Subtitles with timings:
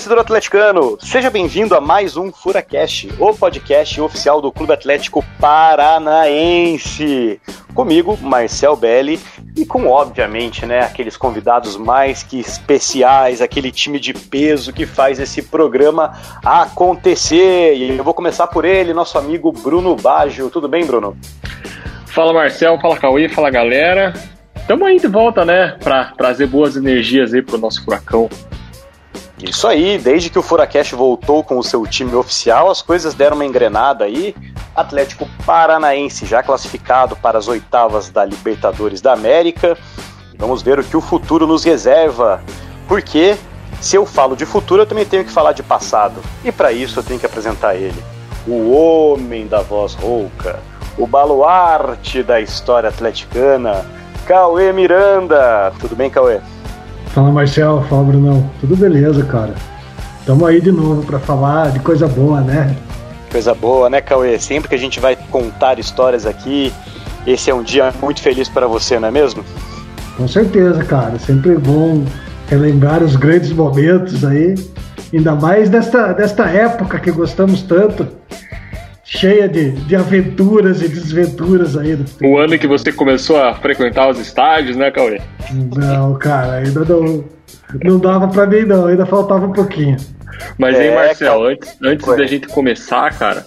[0.00, 0.96] Torcedor atleticano!
[0.98, 7.38] Seja bem-vindo a mais um FuraCast, o podcast oficial do Clube Atlético Paranaense.
[7.74, 9.20] Comigo, Marcel Belli,
[9.54, 15.20] e com, obviamente, né, aqueles convidados mais que especiais, aquele time de peso que faz
[15.20, 17.74] esse programa acontecer.
[17.74, 20.48] E eu vou começar por ele, nosso amigo Bruno Baggio.
[20.48, 21.14] Tudo bem, Bruno?
[22.06, 22.80] Fala, Marcel.
[22.80, 23.28] Fala, Cauê.
[23.28, 24.14] Fala, galera.
[24.66, 28.30] Tamo aí de volta, né, para trazer boas energias aí pro nosso furacão.
[29.42, 33.36] Isso aí, desde que o Furacast voltou com o seu time oficial, as coisas deram
[33.36, 34.34] uma engrenada aí.
[34.74, 39.78] Atlético Paranaense já classificado para as oitavas da Libertadores da América.
[40.36, 42.42] Vamos ver o que o futuro nos reserva.
[42.86, 43.36] Porque
[43.80, 46.20] se eu falo de futuro, eu também tenho que falar de passado.
[46.44, 48.02] E para isso eu tenho que apresentar ele.
[48.46, 50.60] O homem da voz rouca,
[50.98, 53.86] o baluarte da história atleticana,
[54.26, 55.72] Cauê Miranda.
[55.80, 56.40] Tudo bem, Cauê?
[57.14, 58.48] Fala Marcel, fala Brunão.
[58.60, 59.54] Tudo beleza, cara.
[60.24, 62.76] Tamo aí de novo para falar de coisa boa, né?
[63.32, 64.38] Coisa boa, né, Cauê?
[64.38, 66.72] Sempre que a gente vai contar histórias aqui,
[67.26, 69.44] esse é um dia muito feliz para você, não é mesmo?
[70.16, 71.18] Com certeza, cara.
[71.18, 72.04] Sempre bom
[72.48, 74.54] relembrar os grandes momentos aí.
[75.12, 78.06] Ainda mais desta, desta época que gostamos tanto
[79.10, 81.96] cheia de, de aventuras e desventuras aí.
[81.96, 85.20] Do o ano que você começou a frequentar os estádios, né, Cauê?
[85.52, 87.24] Não, cara, ainda não,
[87.82, 89.96] não dava pra mim não, ainda faltava um pouquinho.
[90.56, 93.44] Mas é, aí, Marcel, antes, antes da gente começar, cara,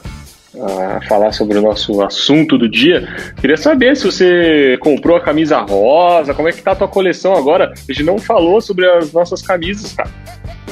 [0.61, 3.07] a falar sobre o nosso assunto do dia,
[3.39, 7.35] queria saber se você comprou a camisa rosa, como é que tá a tua coleção
[7.35, 7.71] agora?
[7.71, 10.11] A gente não falou sobre as nossas camisas, cara.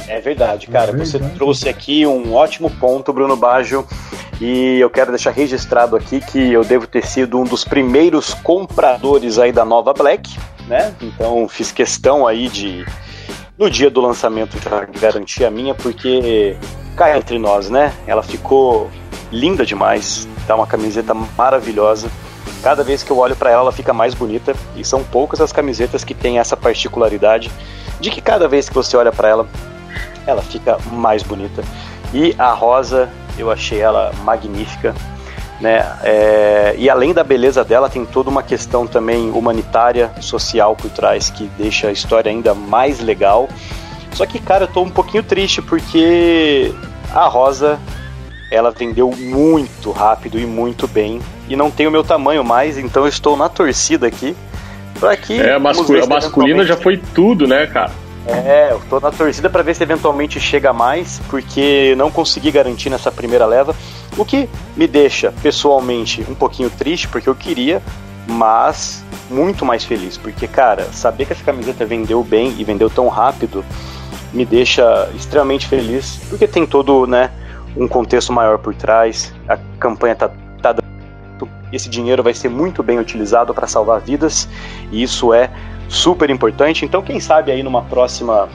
[0.07, 0.91] É verdade, cara.
[0.91, 1.09] É verdade.
[1.09, 3.85] Você trouxe aqui um ótimo ponto, Bruno Baggio.
[4.41, 9.37] E eu quero deixar registrado aqui que eu devo ter sido um dos primeiros compradores
[9.37, 10.36] aí da nova Black,
[10.67, 10.95] né?
[10.99, 12.83] Então fiz questão aí de
[13.55, 16.58] no dia do lançamento já garantir a minha, porque
[16.95, 17.93] cai entre nós, né?
[18.08, 18.89] Ela ficou
[19.31, 22.09] linda demais, tá uma camiseta maravilhosa.
[22.64, 24.55] Cada vez que eu olho para ela, ela fica mais bonita.
[24.76, 27.52] E são poucas as camisetas que têm essa particularidade
[27.99, 29.47] de que cada vez que você olha para ela,
[30.26, 31.64] ela fica mais bonita.
[32.14, 34.93] E a rosa eu achei ela magnífica.
[35.59, 35.86] Né?
[36.04, 41.30] É, e além da beleza dela, tem toda uma questão também humanitária, social por trás
[41.30, 43.48] que deixa a história ainda mais legal.
[44.14, 46.73] Só que, cara, eu tô um pouquinho triste porque
[47.14, 47.80] a Rosa
[48.52, 53.03] ela vendeu muito rápido e muito bem e não tem o meu tamanho mais, então
[53.03, 54.36] eu estou na torcida aqui
[54.99, 57.92] para que é, a, mascul a masculina já foi tudo, né, cara?
[58.26, 62.89] É, eu tô na torcida para ver se eventualmente chega mais, porque não consegui garantir
[62.89, 63.76] nessa primeira leva,
[64.17, 67.82] o que me deixa pessoalmente um pouquinho triste, porque eu queria,
[68.27, 73.08] mas muito mais feliz, porque cara, saber que essa camiseta vendeu bem e vendeu tão
[73.08, 73.65] rápido
[74.33, 77.32] me deixa extremamente feliz, porque tem todo, né,
[77.76, 80.30] um contexto maior por trás, a campanha tá,
[80.61, 80.92] tá dando
[81.71, 84.48] esse dinheiro vai ser muito bem utilizado para salvar vidas,
[84.92, 85.49] e isso é
[85.91, 86.85] super importante.
[86.85, 88.49] Então, quem sabe aí numa próxima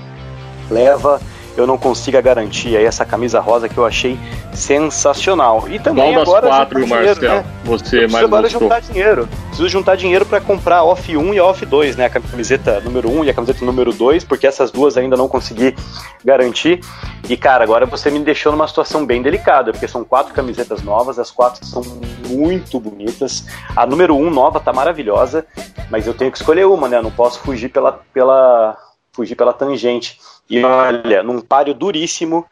[0.71, 1.21] leva
[1.57, 4.19] eu não consiga garantir aí essa camisa rosa que eu achei
[4.53, 5.67] sensacional.
[5.69, 7.45] E também Qual agora das quatro, Marcel, dinheiro, né?
[7.65, 8.61] você mais agora gostou?
[8.61, 9.29] juntar dinheiro.
[9.49, 12.07] Preciso juntar dinheiro para comprar a off 1 e a off 2, né?
[12.07, 15.75] A camiseta número 1 e a camiseta número 2, porque essas duas ainda não consegui
[16.23, 16.81] garantir.
[17.29, 21.19] E cara, agora você me deixou numa situação bem delicada, porque são quatro camisetas novas,
[21.19, 21.83] as quatro são
[22.29, 23.47] muito bonitas.
[23.75, 25.47] A número 1 nova tá maravilhosa,
[25.91, 26.99] mas eu tenho que escolher uma, né?
[26.99, 28.77] Eu não posso fugir pela pela
[29.13, 30.19] fugir pela tangente.
[30.49, 32.47] E olha, num páreo duríssimo,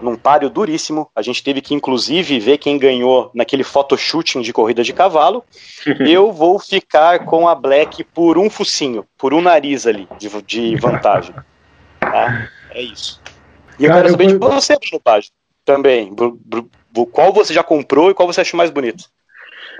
[0.00, 4.82] num páreo duríssimo, a gente teve que inclusive ver quem ganhou naquele photoshooting de corrida
[4.82, 5.44] de cavalo.
[6.00, 10.76] Eu vou ficar com a Black por um focinho, por um nariz ali de, de
[10.76, 11.34] vantagem.
[12.00, 12.48] Tá?
[12.70, 13.20] É isso.
[13.78, 14.38] E eu Cara, quero saber eu...
[14.38, 15.00] de você, Bruno
[15.64, 16.14] também.
[17.12, 19.04] Qual você já comprou e qual você achou mais bonito?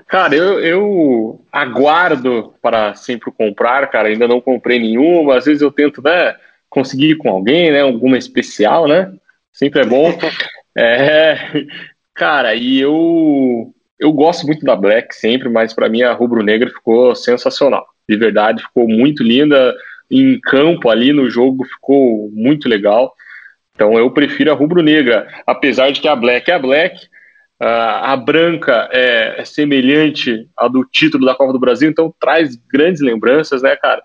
[0.06, 4.08] Cara, eu, eu aguardo para sempre comprar, cara.
[4.08, 5.36] Ainda não comprei nenhuma.
[5.36, 6.34] Às vezes eu tento, né?
[6.74, 7.80] conseguir com alguém, né?
[7.82, 9.12] Alguma especial, né?
[9.52, 10.12] Sempre é bom.
[10.76, 11.38] é,
[12.12, 17.14] cara, e eu eu gosto muito da Black sempre, mas para mim a rubro-negra ficou
[17.14, 17.86] sensacional.
[18.08, 19.72] De verdade, ficou muito linda
[20.10, 23.14] em campo ali no jogo, ficou muito legal.
[23.74, 27.06] Então eu prefiro a rubro-negra, apesar de que a Black é a Black,
[27.60, 33.00] a branca é, é semelhante à do título da Copa do Brasil, então traz grandes
[33.00, 34.02] lembranças, né, cara?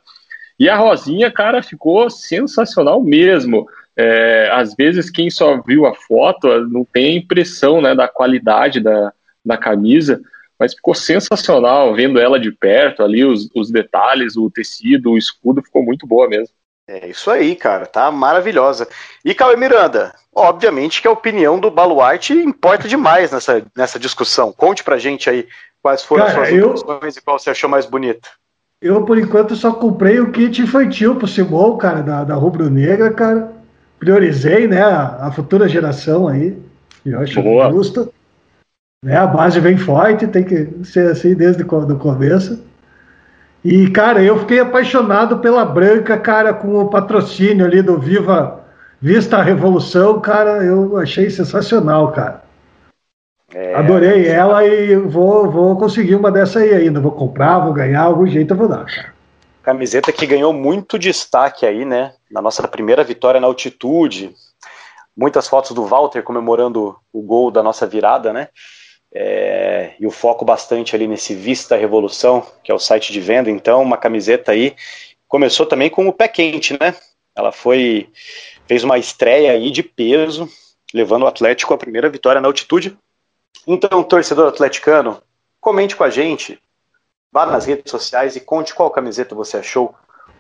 [0.60, 3.66] E a Rosinha, cara, ficou sensacional mesmo.
[3.96, 8.80] É, às vezes, quem só viu a foto não tem a impressão né, da qualidade
[8.80, 9.14] da,
[9.44, 10.22] da camisa,
[10.60, 15.64] mas ficou sensacional vendo ela de perto ali, os, os detalhes, o tecido, o escudo,
[15.64, 16.54] ficou muito boa mesmo.
[16.92, 18.88] É isso aí, cara, tá maravilhosa.
[19.24, 24.52] E Cauê Miranda, obviamente que a opinião do Baluarte importa demais nessa, nessa discussão.
[24.52, 25.48] Conte pra gente aí
[25.84, 28.28] quais foram cara, as suas eu, opiniões e qual você achou mais bonita.
[28.82, 33.14] Eu, por enquanto, só comprei o kit infantil pro Simão, cara, da, da Rubro Negra,
[33.14, 33.52] cara.
[34.00, 36.58] Priorizei, né, a, a futura geração aí.
[37.06, 37.70] Eu acho Boa.
[37.70, 38.12] justo.
[39.06, 41.68] Né, a base vem forte, tem que ser assim desde o
[42.00, 42.64] começo.
[43.64, 48.60] E, cara, eu fiquei apaixonado pela Branca, cara, com o patrocínio ali do Viva
[49.02, 52.44] Vista a Revolução, cara, eu achei sensacional, cara.
[53.54, 57.00] É, Adorei ela e vou, vou conseguir uma dessa aí ainda.
[57.00, 59.14] Vou comprar, vou ganhar, algum jeito eu vou dar, cara.
[59.64, 62.14] Camiseta que ganhou muito destaque aí, né?
[62.30, 64.36] Na nossa primeira vitória na altitude.
[65.16, 68.50] Muitas fotos do Walter comemorando o gol da nossa virada, né?
[69.12, 73.50] É, e o foco bastante ali nesse Vista Revolução, que é o site de venda.
[73.50, 74.76] Então, uma camiseta aí
[75.28, 76.96] começou também com o pé quente, né?
[77.36, 78.10] Ela foi
[78.68, 80.48] fez uma estreia aí de peso,
[80.94, 82.96] levando o Atlético à primeira vitória na altitude.
[83.66, 85.22] Então, torcedor atleticano,
[85.60, 86.60] comente com a gente,
[87.32, 89.96] vá nas redes sociais e conte qual camiseta você achou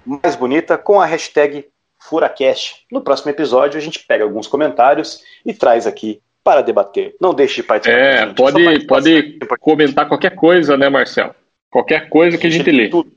[0.05, 1.67] mais bonita com a hashtag
[1.99, 2.85] FuraCast.
[2.91, 7.15] No próximo episódio a gente pega alguns comentários e traz aqui para debater.
[7.19, 7.99] Não deixe de participar.
[7.99, 11.33] É, pode, pode comentar qualquer coisa, né, Marcelo?
[11.69, 12.89] Qualquer coisa que a gente, a gente lê.
[12.89, 13.11] Tudo.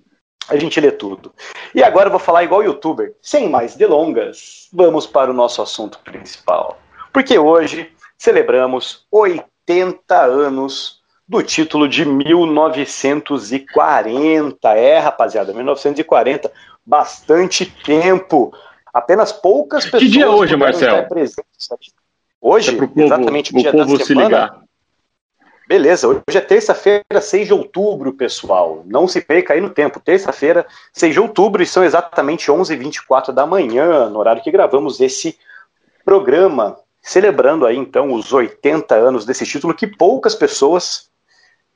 [0.48, 1.32] A gente lê tudo.
[1.74, 3.14] E agora eu vou falar igual youtuber.
[3.22, 6.78] Sem mais delongas, vamos para o nosso assunto principal.
[7.12, 14.74] Porque hoje celebramos 80 anos do título de 1940.
[14.74, 16.52] É, rapaziada, 1940.
[16.84, 18.52] Bastante tempo.
[18.92, 20.02] Apenas poucas pessoas.
[20.02, 21.06] Que dia é hoje, Marcelo?
[22.44, 24.04] Hoje, é povo, exatamente o dia da semana.
[24.04, 24.62] Se ligar.
[25.68, 28.82] Beleza, hoje é terça-feira, 6 de outubro, pessoal.
[28.84, 30.00] Não se perca aí no tempo.
[30.00, 35.38] Terça-feira, 6 de outubro, e são exatamente 11h24 da manhã, no horário que gravamos esse
[36.04, 41.08] programa, celebrando aí então os 80 anos desse título que poucas pessoas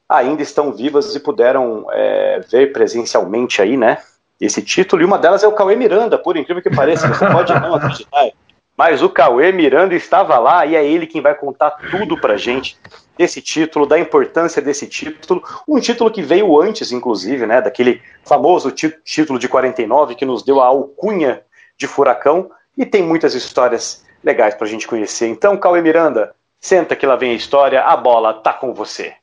[0.08, 3.98] ainda estão vivas e puderam é, ver presencialmente aí, né?
[4.40, 7.54] Esse título, e uma delas é o Cauê Miranda, por incrível que pareça, você pode
[7.54, 8.30] não acreditar.
[8.76, 12.76] Mas o Cauê Miranda estava lá e é ele quem vai contar tudo pra gente
[13.16, 18.70] desse título, da importância desse título, um título que veio antes, inclusive, né, daquele famoso
[18.70, 21.40] título de 49 que nos deu a alcunha
[21.78, 25.26] de furacão, e tem muitas histórias legais pra gente conhecer.
[25.28, 29.14] Então, Cauê Miranda, senta que lá vem a história, a bola tá com você.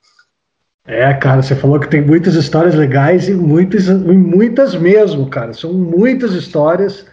[0.85, 5.53] É, cara, você falou que tem muitas histórias legais e muitas, muitas mesmo, cara.
[5.53, 7.05] São muitas histórias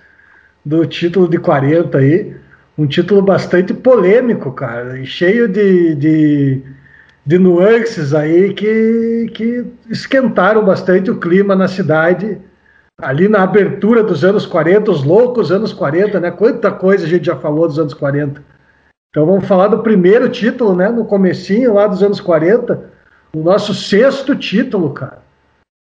[0.64, 2.36] do título de 40 aí.
[2.76, 6.62] Um título bastante polêmico, cara, e cheio de, de,
[7.26, 12.40] de nuances aí que, que esquentaram bastante o clima na cidade
[13.02, 16.30] ali na abertura dos anos 40, os loucos anos 40, né?
[16.30, 18.42] Quanta coisa a gente já falou dos anos 40.
[19.10, 20.88] Então vamos falar do primeiro título, né?
[20.88, 22.90] No comecinho lá dos anos 40,
[23.34, 25.18] o nosso sexto título, cara.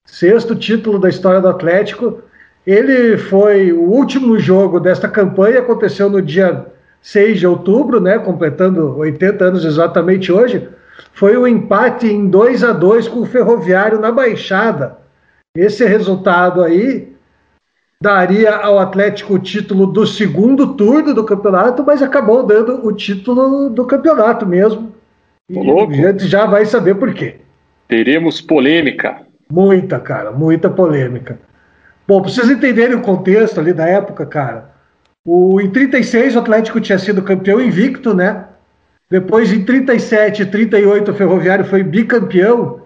[0.07, 2.21] Sexto título da história do Atlético
[2.71, 6.67] ele foi o último jogo desta campanha, aconteceu no dia
[7.01, 10.67] 6 de outubro, né, completando 80 anos exatamente hoje.
[11.13, 14.97] Foi o um empate em 2 a 2 com o Ferroviário na Baixada.
[15.55, 17.11] Esse resultado aí
[18.01, 23.69] daria ao Atlético o título do segundo turno do campeonato, mas acabou dando o título
[23.69, 24.93] do campeonato mesmo.
[25.49, 27.37] E a gente já vai saber por quê.
[27.87, 29.21] Teremos polêmica.
[29.51, 31.39] Muita, cara, muita polêmica.
[32.09, 34.71] Bom, para vocês entenderem o contexto ali da época, cara,
[35.23, 38.45] o, em 36 o Atlético tinha sido campeão invicto, né?
[39.11, 42.81] Depois, em 37 e 38, o Ferroviário foi bicampeão.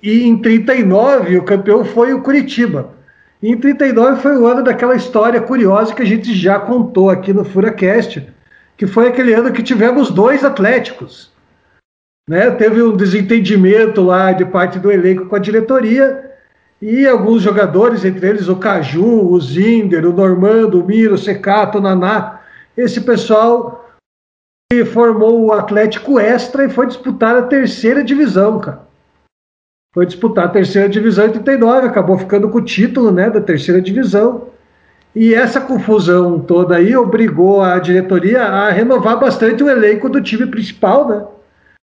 [0.00, 2.90] E em 39, o campeão foi o Curitiba.
[3.42, 7.32] E em 39 foi o ano daquela história curiosa que a gente já contou aqui
[7.32, 8.24] no Furacast,
[8.76, 11.32] que foi aquele ano que tivemos dois Atléticos.
[12.28, 12.48] Né?
[12.52, 16.29] Teve um desentendimento lá de parte do elenco com a diretoria
[16.80, 21.78] e alguns jogadores, entre eles o Caju, o Zinder, o Normando, o Miro, o Secato,
[21.78, 22.40] o Naná,
[22.76, 23.86] esse pessoal
[24.92, 28.88] formou o Atlético Extra e foi disputar a terceira divisão, cara.
[29.92, 33.80] Foi disputar a terceira divisão em 39, acabou ficando com o título né, da terceira
[33.80, 34.48] divisão.
[35.14, 40.46] E essa confusão toda aí obrigou a diretoria a renovar bastante o elenco do time
[40.46, 41.26] principal, né?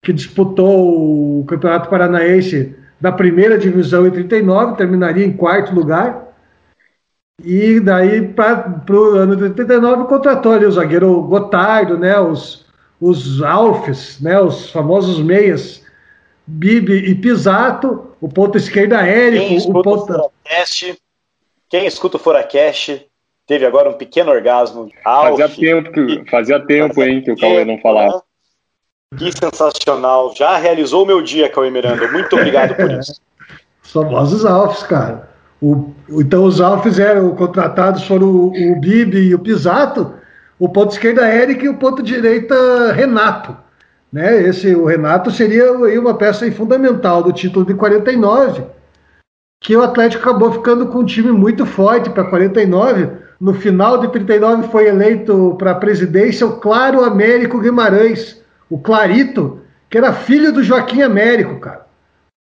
[0.04, 6.34] Que disputou o Campeonato Paranaense da primeira divisão em 39, terminaria em quarto lugar.
[7.44, 12.66] E daí, para o ano de 89, contratou ali o zagueiro Gotardo, né, os,
[13.02, 15.84] os Alfes, né, os famosos meias,
[16.48, 20.06] Bibi e Pisato, o ponto esquerdo Érico, quem o ponto...
[20.06, 20.98] Furacast,
[21.68, 23.06] quem escuta o Furacast
[23.46, 24.90] teve agora um pequeno orgasmo.
[25.04, 28.24] Alf, fazia tempo, que, fazia tempo fazia hein, que o Cauê não falava.
[29.18, 30.34] Que sensacional.
[30.36, 32.12] Já realizou o meu dia, Cauê Miranda.
[32.12, 33.22] Muito obrigado por isso.
[33.82, 35.30] Famosos Alfs, cara.
[35.62, 40.14] O, então os Alfs eram contratados foram o, o Bibi e o Pisato,
[40.60, 43.56] o ponto esquerda Eric e o ponto direita Renato.
[44.12, 44.44] Né?
[44.44, 48.64] Esse, o Renato seria uma peça fundamental do título de 49,
[49.62, 53.10] que o Atlético acabou ficando com um time muito forte para 49.
[53.40, 58.43] No final de 39 foi eleito para a presidência o Claro Américo Guimarães,
[58.74, 61.86] o Clarito, que era filho do Joaquim Américo, cara.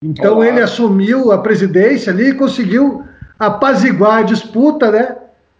[0.04, 0.48] Então Olá.
[0.48, 3.04] ele assumiu a presidência ali e conseguiu
[3.40, 5.18] apaziguar a disputa, né?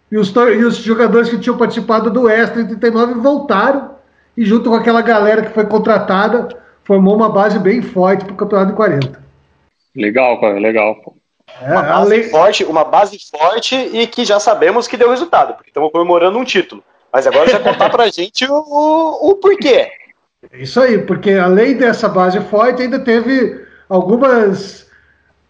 [0.08, 3.96] E os, e os jogadores que tinham participado do Extra em 39 voltaram
[4.36, 6.48] e junto com aquela galera que foi contratada,
[6.84, 9.20] formou uma base bem forte para o campeonato de 40.
[9.96, 10.94] Legal, cara, legal.
[11.60, 12.22] É, uma, base lei...
[12.22, 16.44] forte, uma base forte e que já sabemos que deu resultado, porque estamos comemorando um
[16.44, 16.84] título.
[17.12, 19.90] Mas agora você vai contar para a gente o, o, o porquê.
[20.52, 24.90] Isso aí, porque além dessa base forte, ainda teve algumas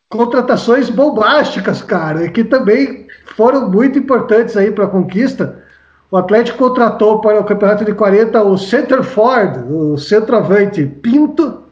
[0.08, 5.62] contratações bombásticas, cara, que também foram muito importantes aí para a conquista.
[6.10, 11.62] O Atlético contratou para o campeonato de 40 o center Ford, o centroavante Pinto,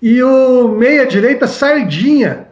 [0.00, 2.46] e o meia-direita Sardinha.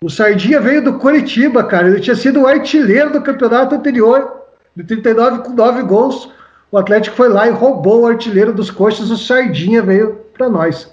[0.00, 1.88] O Sardinha veio do Curitiba, cara.
[1.88, 4.42] Ele tinha sido o artilheiro do campeonato anterior,
[4.76, 6.30] de 39 com 9 gols.
[6.72, 10.90] O Atlético foi lá e roubou o artilheiro dos coxas, o Sardinha veio para nós.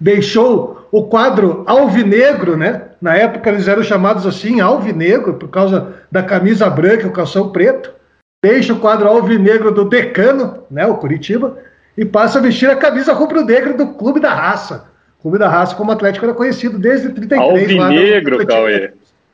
[0.00, 2.82] Deixou o quadro alvinegro, né?
[3.00, 7.50] Na época eles eram chamados assim, alvinegro, por causa da camisa branca e o calção
[7.50, 7.92] preto.
[8.42, 10.84] Deixa o quadro alvinegro do decano, né?
[10.86, 11.58] O Curitiba,
[11.96, 14.86] e passa a vestir a camisa rubro-negra do Clube da Raça.
[15.20, 17.40] O Clube da Raça, como Atlético, era conhecido desde 33.
[17.40, 18.90] Alvinegro, Cauê.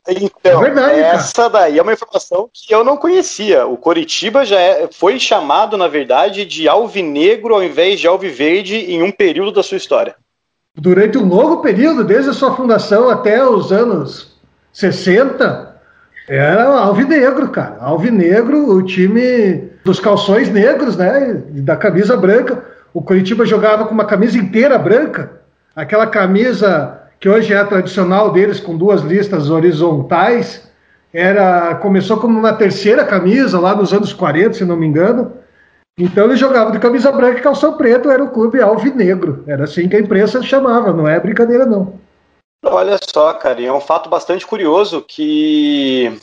[0.07, 1.49] Então, é verdade, essa cara.
[1.49, 3.65] daí é uma informação que eu não conhecia.
[3.65, 9.03] O Coritiba já é, foi chamado, na verdade, de alvinegro ao invés de alviverde em
[9.03, 10.15] um período da sua história.
[10.75, 14.37] Durante um longo período, desde a sua fundação até os anos
[14.71, 15.75] 60,
[16.27, 17.77] era alvinegro, cara.
[17.79, 21.41] Alvinegro, o time dos calções negros, né?
[21.49, 22.63] Da camisa branca.
[22.93, 25.41] O Coritiba jogava com uma camisa inteira branca,
[25.75, 30.67] aquela camisa que hoje é tradicional deles, com duas listas horizontais,
[31.13, 35.33] era começou como uma terceira camisa lá nos anos 40, se não me engano.
[35.97, 39.43] Então ele jogava de camisa branca e calção preto, era o clube alvinegro.
[39.47, 41.99] Era assim que a imprensa chamava, não é brincadeira não.
[42.63, 46.19] Olha só, cara, é um fato bastante curioso que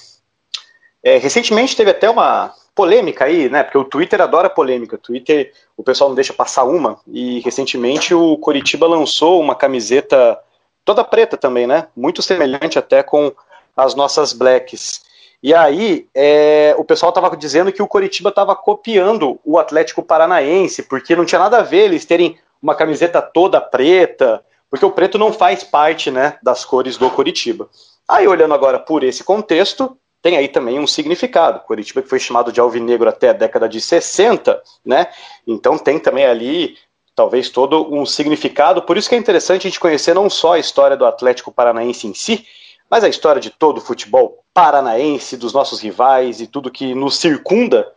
[1.03, 3.63] é, recentemente teve até uma polêmica aí, né?
[3.63, 4.97] Porque o Twitter adora polêmica.
[4.97, 6.99] O Twitter, o pessoal não deixa passar uma.
[7.07, 10.39] E recentemente o Coritiba lançou uma camiseta
[10.85, 11.89] toda preta também, né?
[11.97, 13.33] Muito semelhante até com
[13.77, 15.03] as nossas blacks.
[15.43, 20.85] E aí, é, o pessoal estava dizendo que o Coritiba estava copiando o Atlético Paranaense,
[20.85, 25.19] porque não tinha nada a ver eles terem uma camiseta toda preta, porque o preto
[25.19, 27.69] não faz parte né, das cores do Coritiba.
[28.09, 31.61] Aí, olhando agora por esse contexto, tem aí também um significado.
[31.61, 35.09] Coritiba que foi chamado de alvinegro até a década de 60, né?
[35.47, 36.79] Então tem também ali
[37.15, 38.83] talvez todo um significado.
[38.83, 42.07] Por isso que é interessante a gente conhecer não só a história do Atlético Paranaense
[42.07, 42.45] em si,
[42.91, 47.17] mas a história de todo o futebol paranaense, dos nossos rivais e tudo que nos
[47.17, 47.89] circunda.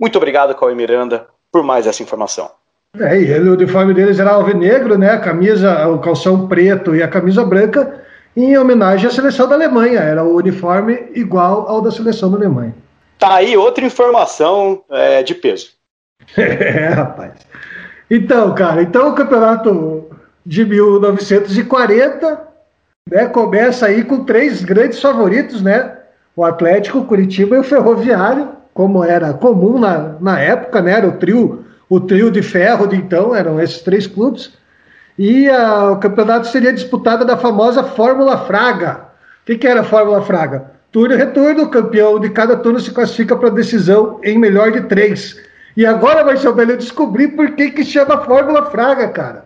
[0.00, 2.50] Muito obrigado, Cauê Miranda, por mais essa informação.
[2.98, 5.10] É, e ele, o uniforme deles era alvinegro, né?
[5.10, 8.02] A camisa, o calção preto e a camisa branca,
[8.34, 10.00] em homenagem à seleção da Alemanha.
[10.00, 12.74] Era o uniforme igual ao da seleção da Alemanha.
[13.18, 15.72] Tá aí outra informação é, de peso.
[16.36, 17.32] é, rapaz.
[18.10, 20.04] Então, cara, então o campeonato
[20.44, 22.40] de 1940
[23.10, 25.92] né, começa aí com três grandes favoritos, né?
[26.34, 30.92] O Atlético, o Curitiba e o Ferroviário, como era comum na, na época, né?
[30.92, 34.52] Era o trio, o trio de ferro de então, eram esses três clubes.
[35.18, 39.06] E a, o campeonato seria disputado da famosa Fórmula Fraga.
[39.42, 40.70] O que, que era a Fórmula Fraga?
[40.92, 44.82] Turno e retorno, o campeão de cada turno se classifica para decisão em melhor de
[44.82, 45.36] três.
[45.76, 49.44] E agora, Marcelo, eu descobri por que, que chama Fórmula Fraga, cara.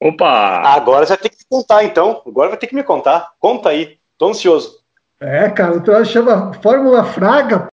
[0.00, 0.28] Opa!
[0.28, 2.22] Agora você vai ter que me contar, então.
[2.24, 3.32] Agora vai ter que me contar.
[3.40, 3.98] Conta aí.
[4.16, 4.78] Tô ansioso.
[5.20, 7.66] É, cara, o troço chama Fórmula Fraga.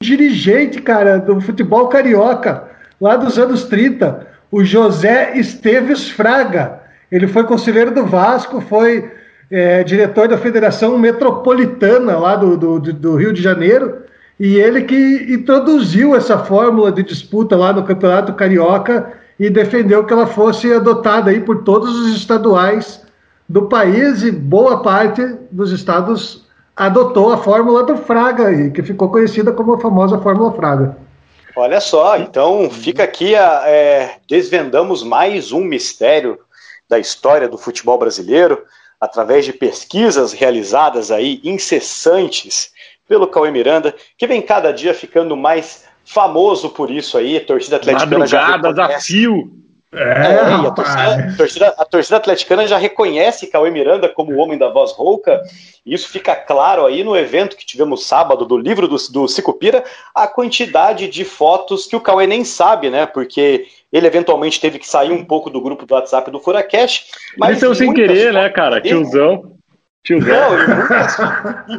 [0.00, 2.70] Dirigente, cara, do futebol carioca,
[3.00, 6.80] lá dos anos 30, o José Esteves Fraga.
[7.10, 9.12] Ele foi conselheiro do Vasco, foi
[9.50, 14.03] é, diretor da Federação Metropolitana lá do, do, do Rio de Janeiro
[14.38, 20.12] e ele que introduziu essa fórmula de disputa lá no Campeonato Carioca e defendeu que
[20.12, 23.04] ela fosse adotada aí por todos os estaduais
[23.48, 26.44] do país e boa parte dos estados
[26.76, 30.96] adotou a fórmula do Fraga, que ficou conhecida como a famosa Fórmula Fraga.
[31.56, 36.38] Olha só, então fica aqui, a, é, desvendamos mais um mistério
[36.88, 38.60] da história do futebol brasileiro,
[39.00, 42.72] através de pesquisas realizadas aí, incessantes,
[43.08, 47.76] pelo Cauê Miranda, que vem cada dia ficando mais famoso por isso aí, a torcida
[47.76, 48.80] atleticana já reconhece.
[48.80, 49.64] a fio.
[49.96, 54.38] É, é a, torcida, a, torcida, a, torcida, atleticana já reconhece Cauê Miranda como o
[54.38, 55.40] homem da voz rouca,
[55.86, 59.84] e isso fica claro aí no evento que tivemos sábado do livro do, do Cicupira,
[60.12, 63.06] a quantidade de fotos que o Cauê nem sabe, né?
[63.06, 67.04] Porque ele eventualmente teve que sair um pouco do grupo do WhatsApp do Furacash.
[67.38, 68.80] Mas sem querer, né, cara?
[68.80, 69.54] Tiozão.
[70.04, 70.28] Tiozão.
[70.28, 71.16] Não, e muitas,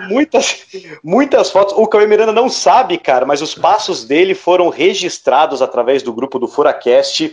[0.10, 0.66] muitas,
[1.04, 1.76] muitas fotos.
[1.78, 6.40] O Cauê Miranda não sabe, cara, mas os passos dele foram registrados através do grupo
[6.40, 7.32] do Furacast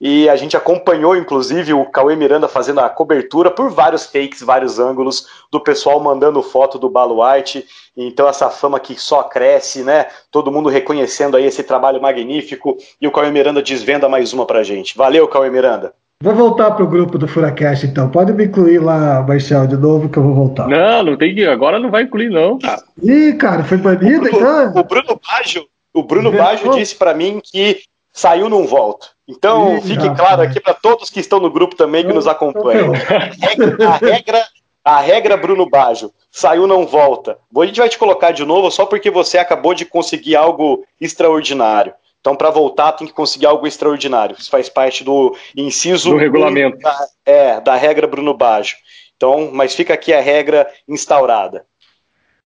[0.00, 4.78] e a gente acompanhou, inclusive, o Cauê Miranda fazendo a cobertura por vários takes, vários
[4.78, 7.64] ângulos, do pessoal mandando foto do Baluarte.
[7.96, 10.08] Então, essa fama que só cresce, né?
[10.30, 12.76] Todo mundo reconhecendo aí esse trabalho magnífico.
[13.00, 14.94] E o Cauê Miranda desvenda mais uma pra gente.
[14.94, 15.94] Valeu, Cauê Miranda.
[16.24, 18.08] Vou voltar pro grupo do Furacast, então.
[18.08, 20.66] Pode me incluir lá, Marcel, de novo, que eu vou voltar.
[20.66, 21.44] Não, não tem que.
[21.44, 22.58] Agora não vai incluir, não.
[23.02, 24.72] Ih, cara, foi banido, o, então?
[24.74, 29.08] O Bruno Baggio, o Bruno Baggio disse para mim que saiu não volta.
[29.28, 32.94] Então, Ih, fique claro aqui para todos que estão no grupo também que nos acompanham.
[33.86, 34.46] A regra,
[34.82, 37.36] a regra Bruno Baggio, saiu não volta.
[37.54, 41.92] A gente vai te colocar de novo só porque você acabou de conseguir algo extraordinário.
[42.24, 44.34] Então, para voltar, tem que conseguir algo extraordinário.
[44.38, 46.78] Isso faz parte do inciso do regulamento.
[46.78, 48.78] Da, é, da regra Bruno Baggio.
[49.14, 51.66] Então, mas fica aqui a regra instaurada.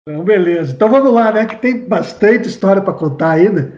[0.09, 0.73] Então, beleza.
[0.73, 1.45] Então vamos lá, né?
[1.45, 3.75] Que tem bastante história para contar ainda.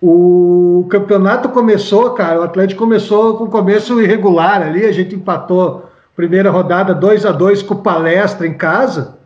[0.00, 6.50] O campeonato começou, cara, o Atlético começou com começo irregular ali, a gente empatou primeira
[6.50, 9.18] rodada 2 a 2 com o Palestra em casa.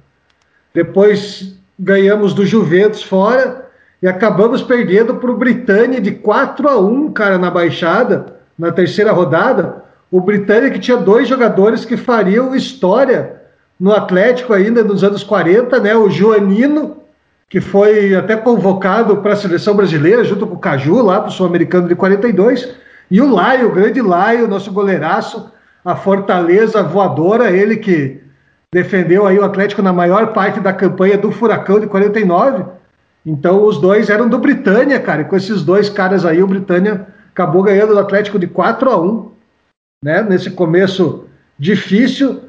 [0.73, 3.70] Depois ganhamos do Juventus fora
[4.03, 9.13] e acabamos perdendo para o Britânia de 4 a 1, cara, na Baixada, na terceira
[9.13, 9.85] rodada.
[10.11, 13.41] O Britânia que tinha dois jogadores que fariam história
[13.79, 15.95] no Atlético ainda nos anos 40, né?
[15.95, 17.01] O Joanino
[17.51, 21.33] que foi até convocado para a seleção brasileira, junto com o Caju, lá para o
[21.33, 22.77] Sul-Americano de 42,
[23.11, 25.51] e o Laio, o grande Laio, nosso goleiraço,
[25.85, 28.23] a fortaleza voadora, ele que
[28.73, 32.67] defendeu aí o Atlético na maior parte da campanha do Furacão de 49.
[33.25, 37.07] Então os dois eram do Britânia, cara, e com esses dois caras aí, o Britânia
[37.33, 39.31] acabou ganhando do Atlético de 4 a 1
[40.03, 40.23] né?
[40.23, 41.27] Nesse começo
[41.59, 42.41] difícil,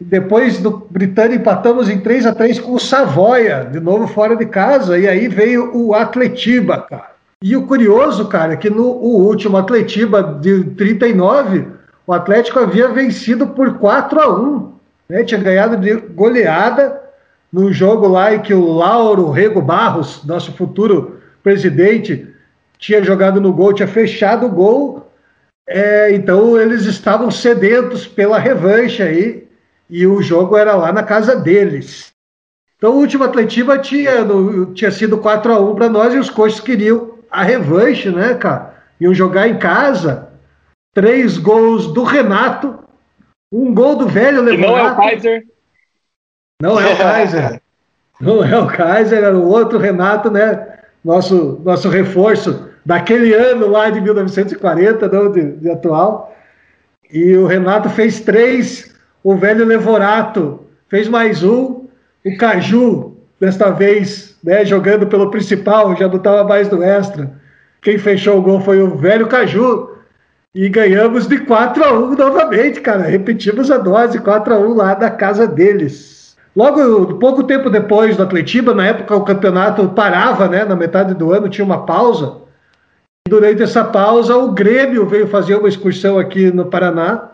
[0.00, 4.46] depois do Britânia empatamos em 3 a 3 com o Savoia, de novo fora de
[4.46, 7.14] casa, e aí veio o Atletiba, cara.
[7.42, 11.66] E o curioso, cara, é que no último Atletiba de 39,
[12.06, 14.76] o Atlético havia vencido por 4 a 1
[15.08, 15.24] né?
[15.24, 17.00] Tinha ganhado de goleada
[17.56, 22.26] no jogo lá em que o Lauro Rego Barros, nosso futuro presidente,
[22.76, 25.10] tinha jogado no gol, tinha fechado o gol.
[25.66, 29.48] É, então eles estavam sedentos pela revanche aí
[29.88, 32.12] e o jogo era lá na casa deles.
[32.76, 36.28] Então o último Atletiba tinha, no, tinha sido 4 a 1 para nós e os
[36.28, 38.74] coxos queriam a revanche, né, cara?
[39.00, 40.28] Iam jogar em casa.
[40.92, 42.78] Três gols do Renato,
[43.50, 44.72] um gol do velho Levonato.
[44.72, 45.55] não é o Kaiser.
[46.60, 47.60] Não é o Kaiser.
[48.20, 50.66] não é o Kaiser, era o outro Renato, né?
[51.04, 56.34] Nosso, nosso reforço daquele ano lá de 1940, não de, de atual.
[57.12, 61.84] E o Renato fez três o velho Levorato fez mais um,
[62.24, 67.32] o Caju, desta vez, né, jogando pelo principal, já não estava mais do extra.
[67.82, 69.96] Quem fechou o gol foi o velho Caju.
[70.54, 73.02] E ganhamos de 4 a 1 novamente, cara.
[73.02, 76.25] Repetimos a dose, 4 a 1 lá da casa deles.
[76.56, 80.64] Logo, pouco tempo depois do Atletiba, na época o campeonato parava, né?
[80.64, 82.38] Na metade do ano tinha uma pausa.
[83.28, 87.32] Durante essa pausa, o Grêmio veio fazer uma excursão aqui no Paraná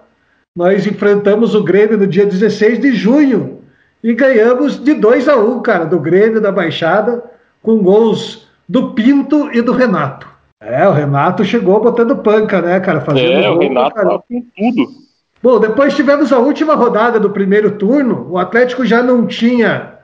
[0.55, 3.61] nós enfrentamos o Grêmio no dia 16 de junho
[4.05, 7.25] e ganhamos de 2 a 1, cara, do Grêmio da Baixada,
[7.63, 10.29] com gols do Pinto e do Renato.
[10.61, 13.01] É, o Renato chegou botando panca, né, cara?
[13.01, 14.11] Fazendo é, gol, o Renato cara.
[14.11, 15.02] Tá com tudo.
[15.43, 18.29] Bom, depois tivemos a última rodada do primeiro turno.
[18.31, 19.95] O Atlético já não tinha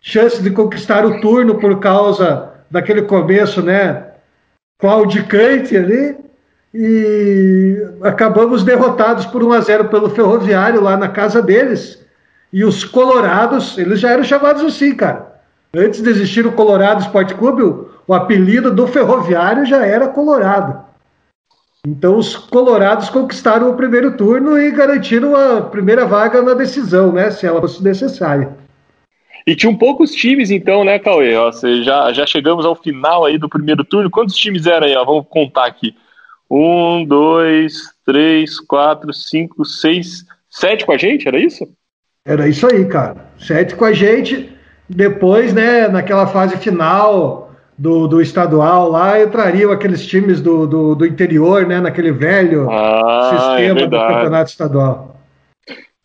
[0.00, 4.06] chance de conquistar o turno por causa daquele começo, né?
[4.78, 6.16] Claudicante ali
[6.72, 12.04] e acabamos derrotados por 1 a 0 pelo Ferroviário lá na casa deles.
[12.52, 15.34] E os Colorados, eles já eram chamados assim, cara.
[15.76, 17.62] Antes de existir o Colorado Esporte Clube,
[18.06, 20.84] o apelido do Ferroviário já era Colorado.
[21.86, 27.30] Então os Colorados conquistaram o primeiro turno e garantiram a primeira vaga na decisão, né,
[27.30, 28.56] se ela fosse necessária.
[29.46, 31.36] E tinham poucos times, então, né, Cauê?
[31.36, 34.10] Ó, já, já chegamos ao final aí do primeiro turno.
[34.10, 34.96] Quantos times eram aí?
[34.96, 35.04] Ó?
[35.04, 35.94] Vamos contar aqui.
[36.50, 37.74] Um, dois,
[38.06, 41.68] três, quatro, cinco, seis, sete com a gente, era isso?
[42.24, 43.26] Era isso aí, cara.
[43.38, 44.50] Sete com a gente.
[44.88, 47.43] Depois, né, naquela fase final
[47.76, 53.28] do, do estadual lá, entrariam aqueles times do, do, do interior, né, naquele velho ah,
[53.30, 55.16] é sistema é do campeonato estadual.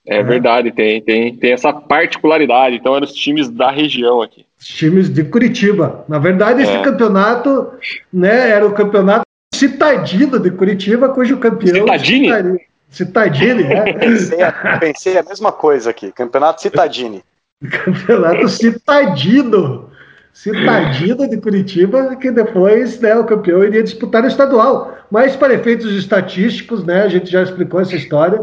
[0.08, 2.76] É, é, verdade, tem, tem, tem essa particularidade.
[2.76, 4.44] Então, eram os times da região aqui.
[4.60, 6.04] Os times de Curitiba.
[6.08, 6.82] Na verdade, esse é.
[6.82, 7.72] campeonato
[8.12, 11.76] né, era o campeonato citadino de Curitiba, cujo campeão.
[11.76, 12.60] Citadini?
[12.90, 13.94] Citadini, é.
[14.00, 14.40] Pensei,
[14.80, 16.12] pensei a mesma coisa aqui.
[16.12, 17.24] Campeonato Citadini.
[17.70, 19.92] Campeonato Citadino.
[20.34, 24.98] Citadino de Curitiba, que depois né, o campeão iria disputar o estadual.
[25.12, 28.40] Mas, para efeitos estatísticos, né, a gente já explicou essa história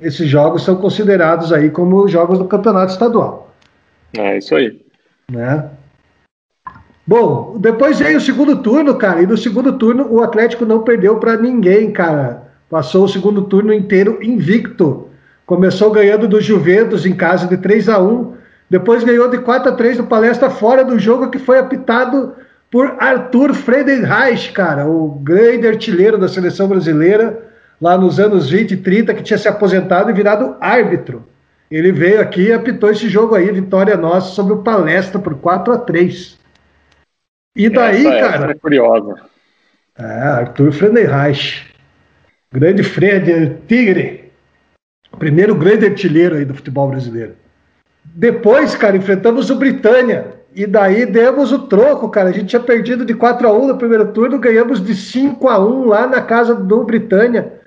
[0.00, 3.52] esses jogos são considerados aí como jogos do campeonato estadual.
[4.16, 4.80] É isso aí.
[5.30, 5.68] Né?
[7.06, 11.18] Bom, depois veio o segundo turno, cara, e no segundo turno o Atlético não perdeu
[11.18, 12.50] para ninguém, cara.
[12.70, 15.08] Passou o segundo turno inteiro invicto.
[15.44, 18.34] Começou ganhando do Juventus em casa de 3 a 1
[18.72, 22.34] depois ganhou de 4 a 3 no Palestra fora do jogo que foi apitado
[22.70, 28.76] por Arthur Friedenreich, cara, o grande artilheiro da seleção brasileira lá nos anos 20 e
[28.78, 31.22] 30, que tinha se aposentado e virado árbitro.
[31.70, 35.74] Ele veio aqui e apitou esse jogo aí, vitória nossa sobre o Palestra por 4
[35.74, 36.38] a 3
[37.54, 38.44] E daí, essa, cara.
[38.44, 39.16] Essa é curiosa.
[39.98, 41.66] É, Arthur Friedenreich.
[42.50, 44.32] Grande Fred Tigre.
[45.18, 47.41] Primeiro grande artilheiro aí do futebol brasileiro.
[48.04, 50.34] Depois, cara, enfrentamos o Britânia.
[50.54, 52.28] E daí demos o troco, cara.
[52.28, 55.58] A gente tinha perdido de 4 a 1 no primeiro turno, ganhamos de 5 a
[55.58, 57.62] 1 lá na casa do Britânia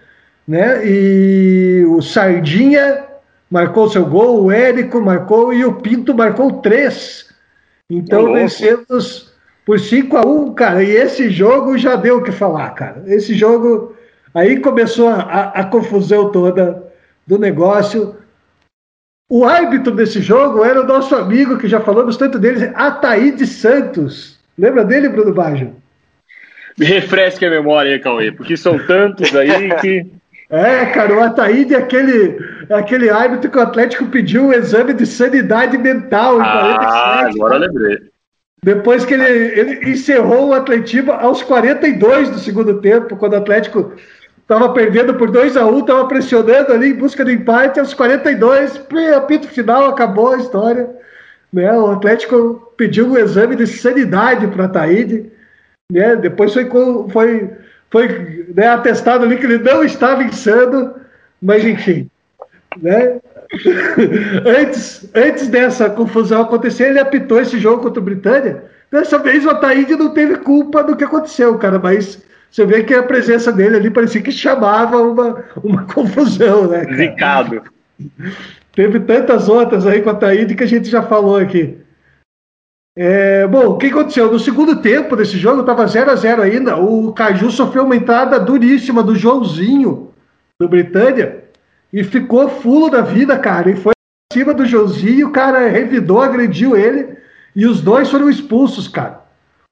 [0.48, 0.82] né?
[0.86, 3.04] E o Sardinha
[3.50, 7.34] marcou seu gol, o Érico marcou e o Pinto marcou três.
[7.90, 9.34] Então vencemos
[9.66, 10.84] por 5 a 1 cara.
[10.84, 13.04] E esse jogo já deu o que falar, cara.
[13.08, 13.96] Esse jogo.
[14.34, 16.84] Aí começou a, a, a confusão toda
[17.26, 18.16] do negócio.
[19.28, 24.40] O árbitro desse jogo era o nosso amigo, que já falamos tanto dele, Ataíde Santos.
[24.58, 25.76] Lembra dele, Bruno Baggio?
[26.78, 30.06] Me refresque a memória aí, Cauê, porque são tantos aí que.
[30.48, 32.38] É, cara, o Ataíde é aquele,
[32.70, 37.36] é aquele árbitro que o Atlético pediu um exame de sanidade mental em ah, 47.
[37.36, 37.98] agora lembrei.
[38.64, 43.92] Depois que ele, ele encerrou o Atlético aos 42 do segundo tempo, quando o Atlético
[44.46, 47.94] estava perdendo por 2 a 1 um, estava pressionando ali em busca do empate, aos
[47.94, 48.82] 42,
[49.16, 50.90] apito final, acabou a história.
[51.52, 51.72] Né?
[51.74, 55.32] O Atlético pediu um exame de sanidade para o Ataíde.
[55.92, 56.16] Né?
[56.16, 56.70] Depois foi,
[57.12, 57.50] foi
[57.96, 60.96] foi né, atestado ali que ele não estava insano,
[61.42, 62.10] mas enfim.
[62.82, 63.22] Né?
[64.46, 68.66] antes, antes dessa confusão acontecer, ele apitou esse jogo contra o Britânia.
[68.92, 72.22] Dessa vez o Ataíde não teve culpa do que aconteceu, cara, mas
[72.56, 76.86] você vê que a presença dele ali parecia que chamava uma, uma confusão, né?
[76.96, 77.62] Zicado.
[78.72, 81.78] Teve tantas outras aí com a Ataíde que a gente já falou aqui.
[82.98, 84.32] É, bom, o que aconteceu?
[84.32, 86.78] No segundo tempo desse jogo, estava 0 a 0 ainda.
[86.78, 90.14] O Caju sofreu uma entrada duríssima do Joãozinho,
[90.58, 91.44] do Britânia,
[91.92, 93.70] e ficou fulo da vida, cara.
[93.70, 93.92] E foi
[94.32, 97.18] acima do Joãozinho, o cara revidou, agrediu ele,
[97.54, 99.25] e os dois foram expulsos, cara.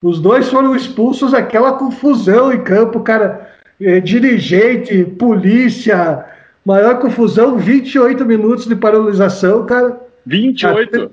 [0.04, 3.50] Os dois foram expulsos, aquela confusão em campo, cara.
[3.80, 6.26] É, dirigente, polícia,
[6.66, 9.98] maior confusão, 28 minutos de paralisação, cara.
[10.26, 10.96] 28?
[10.96, 11.10] Até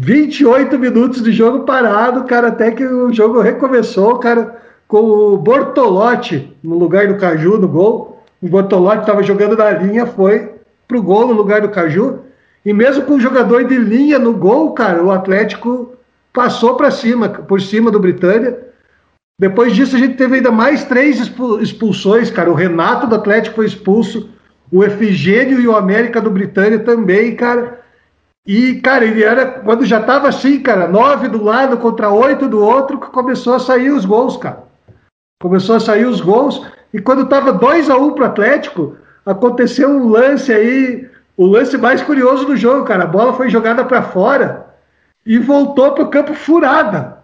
[0.00, 6.52] 28 minutos de jogo parado, cara, até que o jogo recomeçou, cara, com o Bortolotti
[6.62, 8.24] no lugar do Caju no gol.
[8.42, 10.50] O Bortolotti estava jogando na linha, foi
[10.88, 12.18] pro gol no lugar do Caju.
[12.66, 15.92] E mesmo com o jogador de linha no gol, cara, o Atlético
[16.32, 18.58] passou para cima, por cima do Britânia.
[19.38, 21.20] Depois disso, a gente teve ainda mais três
[21.60, 22.50] expulsões, cara.
[22.50, 24.30] O Renato do Atlético foi expulso,
[24.70, 27.80] o Efigênio e o América do Britânia também, cara.
[28.46, 29.46] E, cara, ele era.
[29.46, 33.60] Quando já tava assim, cara, nove do lado contra oito do outro, que começou a
[33.60, 34.64] sair os gols, cara.
[35.40, 36.64] Começou a sair os gols.
[36.92, 41.76] E quando tava 2 a 1 um pro Atlético, aconteceu um lance aí, o lance
[41.78, 43.04] mais curioso do jogo, cara.
[43.04, 44.61] A bola foi jogada para fora
[45.24, 47.22] e voltou pro campo furada.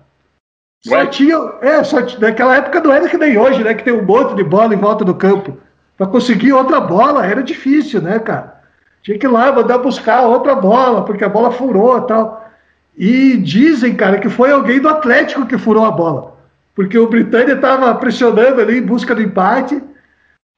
[0.85, 1.37] Só tinha.
[1.61, 3.75] É, só naquela época não era que nem hoje, né?
[3.75, 5.57] Que tem um monte de bola em volta do campo.
[5.97, 8.59] Para conseguir outra bola era difícil, né, cara?
[9.03, 12.49] Tinha que ir lá mandar buscar outra bola, porque a bola furou e tal.
[12.97, 16.37] E dizem, cara, que foi alguém do Atlético que furou a bola.
[16.75, 19.83] Porque o Britânia estava pressionando ali em busca do empate.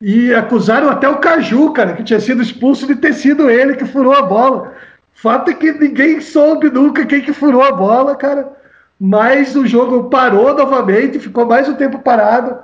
[0.03, 3.85] E acusaram até o Caju, cara, que tinha sido expulso de ter sido ele que
[3.85, 4.75] furou a bola.
[5.23, 8.53] Fato é que ninguém soube nunca quem que furou a bola, cara.
[8.99, 12.59] Mas o jogo parou novamente, ficou mais um tempo parado.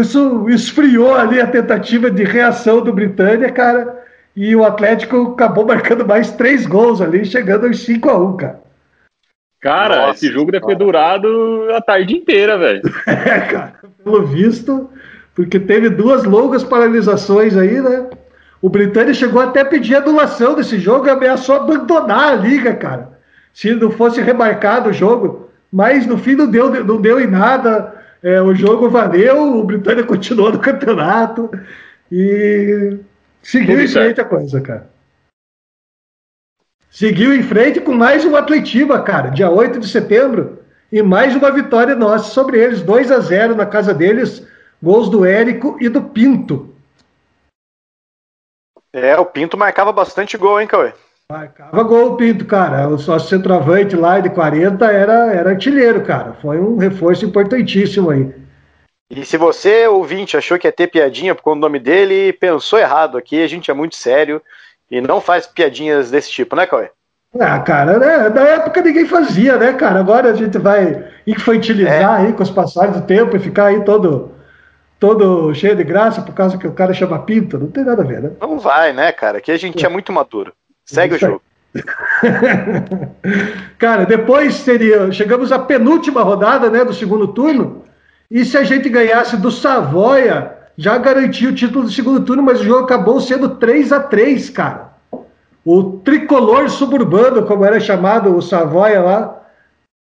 [0.00, 4.02] Isso esfriou ali a tentativa de reação do Britânia, cara.
[4.36, 8.60] E o Atlético acabou marcando mais três gols ali, chegando aos 5 a 1 cara.
[9.60, 12.82] Cara, Nossa, esse jogo deve ter durado a tarde inteira, velho.
[13.06, 14.90] é, cara, pelo visto,
[15.34, 18.06] porque teve duas longas paralisações aí, né?
[18.64, 23.12] O Britânia chegou até a pedir anulação desse jogo e ameaçou abandonar a liga, cara.
[23.52, 25.50] Se não fosse remarcado o jogo.
[25.70, 27.94] Mas no fim não deu, não deu em nada.
[28.22, 31.50] É, o jogo valeu, o Britânia continuou no campeonato.
[32.10, 32.96] E
[33.42, 34.88] Seguiu em frente a coisa, cara.
[36.90, 40.60] Seguiu em frente com mais um Atletiba, cara, dia 8 de setembro.
[40.90, 42.80] E mais uma vitória nossa sobre eles.
[42.80, 44.42] 2 a 0 na casa deles.
[44.82, 46.73] Gols do Érico e do Pinto.
[48.94, 50.92] É, o Pinto marcava bastante gol, hein, Cauê?
[51.28, 52.86] Marcava gol o Pinto, cara.
[52.88, 56.34] O sócio centroavante lá de 40 era, era artilheiro, cara.
[56.40, 58.32] Foi um reforço importantíssimo aí.
[59.10, 62.78] E se você, ouvinte, achou que ia ter piadinha por conta do nome dele, pensou
[62.78, 64.40] errado aqui, a gente é muito sério
[64.88, 66.88] e não faz piadinhas desse tipo, né, Cauê?
[67.38, 68.28] Ah, cara, né?
[68.28, 69.98] Na época ninguém fazia, né, cara?
[69.98, 72.26] Agora a gente vai infantilizar é.
[72.26, 74.30] aí com os passagens do tempo e ficar aí todo,
[75.04, 77.58] todo cheio de graça por causa que o cara chama pinto.
[77.58, 78.30] Não tem nada a ver, né?
[78.40, 79.36] Não vai, né, cara?
[79.36, 80.54] Aqui a gente é, é muito maduro.
[80.82, 81.42] Segue Isso o jogo.
[83.76, 85.12] cara, depois seria.
[85.12, 87.84] Chegamos à penúltima rodada né, do segundo turno.
[88.30, 92.60] E se a gente ganhasse do Savoia, já garantia o título do segundo turno, mas
[92.60, 94.94] o jogo acabou sendo 3 a 3 cara.
[95.62, 99.42] O tricolor suburbano, como era chamado o Savoia lá,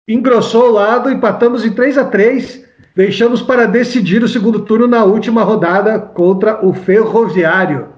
[0.06, 2.64] engrossou o lado, empatamos em 3 a 3
[2.94, 7.88] deixamos para decidir o segundo turno na última rodada contra o Ferroviário.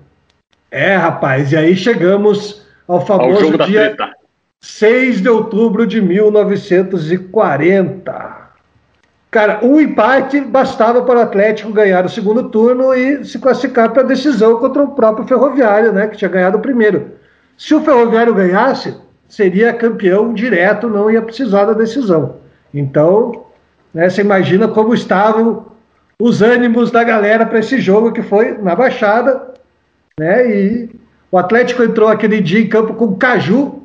[0.71, 3.95] É, rapaz, e aí chegamos ao famoso ao dia
[4.61, 8.47] 6 de outubro de 1940.
[9.31, 14.03] Cara, um empate bastava para o Atlético ganhar o segundo turno e se classificar para
[14.03, 17.13] a decisão contra o próprio Ferroviário, né, que tinha ganhado o primeiro.
[17.57, 18.95] Se o Ferroviário ganhasse,
[19.29, 22.37] seria campeão direto, não ia precisar da decisão.
[22.73, 23.46] Então,
[23.93, 25.67] né, você imagina como estavam
[26.21, 29.55] os ânimos da galera para esse jogo que foi na Baixada,
[30.19, 30.51] né?
[30.51, 30.91] E
[31.31, 33.83] o Atlético entrou aquele dia em campo com Caju,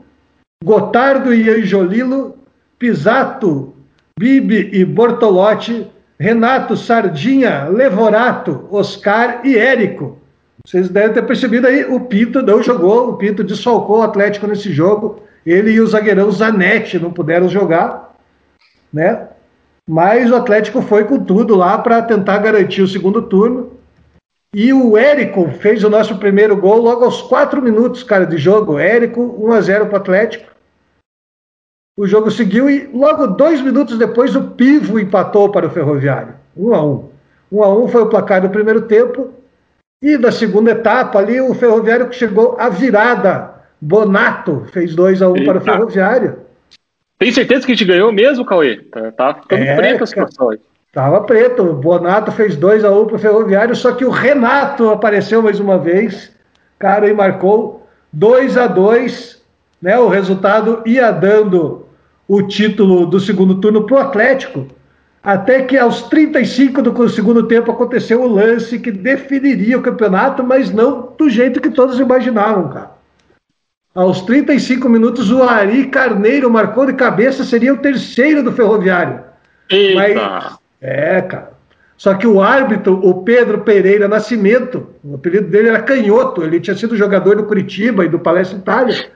[0.64, 2.38] Gotardo e Anjolilo,
[2.80, 3.74] Pisato,
[4.18, 5.88] Bibi e Bortolotti,
[6.20, 10.20] Renato, Sardinha, Levorato, Oscar e Érico.
[10.66, 14.72] Vocês devem ter percebido aí, o Pinto não jogou, o Pinto desfalcou o Atlético nesse
[14.72, 15.24] jogo.
[15.44, 18.16] Ele e o zagueirão Zanetti não puderam jogar,
[18.94, 19.28] né?
[19.90, 23.72] Mas o Atlético foi com tudo lá para tentar garantir o segundo turno.
[24.54, 28.78] E o Érico fez o nosso primeiro gol logo aos quatro minutos, cara, de jogo.
[28.78, 30.52] Érico, 1 a 0 para o Atlético.
[31.98, 36.36] O jogo seguiu e logo dois minutos depois o Pivo empatou para o Ferroviário.
[36.56, 37.10] Um a um.
[37.52, 39.30] Um a um foi o placar do primeiro tempo.
[40.04, 43.56] E da segunda etapa ali o Ferroviário chegou à virada.
[43.80, 46.40] Bonato fez 2 a 1 um para o Ferroviário.
[47.22, 48.78] Tem certeza que a gente ganhou mesmo, Cauê?
[48.78, 50.60] Tá, tá ficando é, preto a situação aí.
[50.92, 51.62] Tava preto.
[51.62, 55.40] O Bonato fez 2 a 1 um para o Ferroviário, só que o Renato apareceu
[55.40, 56.36] mais uma vez,
[56.80, 59.40] cara, e marcou 2 a 2
[59.80, 60.00] né?
[60.00, 61.86] O resultado ia dando
[62.28, 64.66] o título do segundo turno para o Atlético,
[65.22, 70.72] até que aos 35 do segundo tempo aconteceu o lance que definiria o campeonato, mas
[70.72, 73.01] não do jeito que todos imaginavam, cara.
[73.94, 79.22] Aos 35 minutos, o Ari Carneiro marcou de cabeça, seria o terceiro do Ferroviário.
[79.70, 79.96] Eita!
[79.96, 81.52] Mas, é, cara.
[81.98, 86.76] Só que o árbitro, o Pedro Pereira Nascimento, o apelido dele era Canhoto, ele tinha
[86.76, 89.12] sido jogador do Curitiba e do Palestra Itália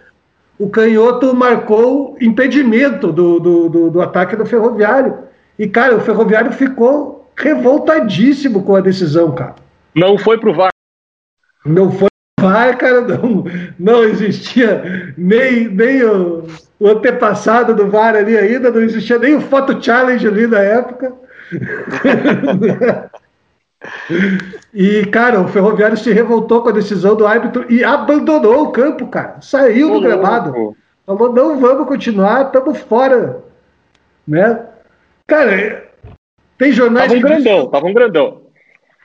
[0.57, 5.25] o canhoto marcou impedimento do, do, do, do, ataque do Ferroviário.
[5.59, 9.55] E, cara, o Ferroviário ficou revoltadíssimo com a decisão, cara.
[9.93, 10.71] Não foi pro VAR.
[11.65, 12.09] Não foi
[12.45, 13.43] VAR, cara, não,
[13.77, 16.47] não existia nem, nem o,
[16.79, 21.13] o antepassado do VAR ali ainda, não existia nem o Photo Challenge ali na época.
[24.73, 29.07] E, cara, o Ferroviário se revoltou com a decisão do árbitro e abandonou o campo,
[29.07, 29.39] cara.
[29.41, 30.75] Saiu do gramado.
[31.05, 33.43] Falou, não vamos continuar, estamos fora.
[34.27, 34.65] Né?
[35.27, 35.87] Cara,
[36.57, 37.69] tem jornais tava um grandão, dizem...
[37.69, 38.41] tava um grandão.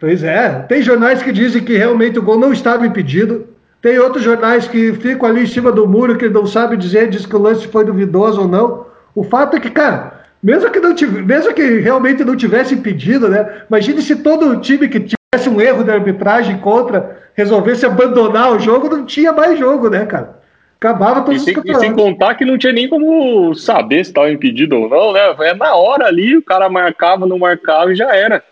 [0.00, 3.46] Pois é, tem jornais que dizem que realmente o gol não estava impedido.
[3.82, 7.26] Tem outros jornais que ficam ali em cima do muro que não sabem dizer, diz
[7.26, 8.86] que o lance foi duvidoso ou não.
[9.14, 13.28] O fato é que, cara, mesmo que, não tivesse, mesmo que realmente não tivesse impedido,
[13.28, 13.62] né?
[13.68, 18.88] Imagine se todo time que tivesse um erro de arbitragem contra resolvesse abandonar o jogo,
[18.88, 20.40] não tinha mais jogo, né, cara?
[20.78, 21.86] Acabava todos e sem, os campeonatos.
[21.86, 25.20] E sem contar que não tinha nem como saber se estava impedido ou não, né?
[25.40, 28.42] É na hora ali, o cara marcava, não marcava e já era.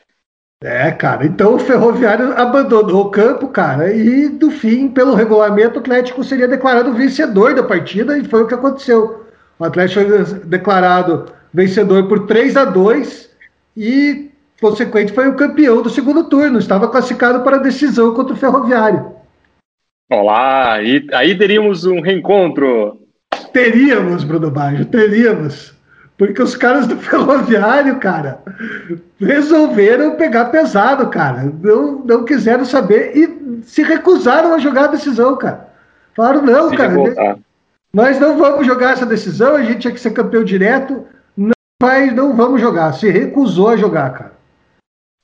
[0.60, 5.78] É, cara, então o Ferroviário abandonou o campo, cara, e do fim, pelo regulamento, o
[5.78, 9.24] Atlético seria declarado vencedor da partida, e foi o que aconteceu.
[9.56, 13.30] O Atlético foi declarado vencedor por 3 a 2
[13.76, 18.36] e, consequente, foi o campeão do segundo turno, estava classificado para a decisão contra o
[18.36, 19.12] Ferroviário.
[20.10, 22.98] Olá, aí, aí teríamos um reencontro.
[23.52, 25.77] Teríamos, Bruno Baggio, teríamos.
[26.18, 28.40] Porque os caras do ferroviário, cara,
[29.20, 31.50] resolveram pegar pesado, cara.
[31.62, 35.68] Não, não quiseram saber e se recusaram a jogar a decisão, cara.
[36.14, 36.94] Falaram, não, se cara,
[37.94, 42.11] nós não vamos jogar essa decisão, a gente tinha que ser campeão direto, não, vai,
[42.11, 42.92] não vamos jogar.
[42.94, 44.33] Se recusou a jogar, cara.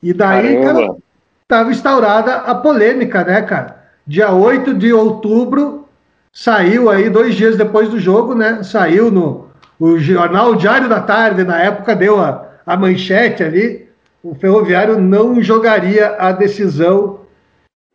[0.01, 0.81] E daí, Caramba.
[0.81, 0.97] cara,
[1.43, 3.83] estava instaurada a polêmica, né, cara?
[4.07, 5.89] Dia 8 de outubro,
[6.33, 8.63] saiu aí, dois dias depois do jogo, né?
[8.63, 9.44] Saiu no
[9.79, 13.89] o jornal Diário da Tarde, na época, deu a, a manchete ali.
[14.23, 17.21] O Ferroviário não jogaria a decisão.